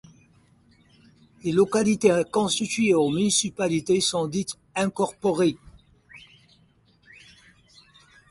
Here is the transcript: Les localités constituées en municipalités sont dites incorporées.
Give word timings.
Les 1.43 1.51
localités 1.51 2.23
constituées 2.31 2.95
en 2.95 3.11
municipalités 3.11 4.01
sont 4.01 4.27
dites 4.27 4.57
incorporées. 4.75 5.57